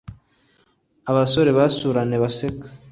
[1.09, 2.65] abasore basurane baseka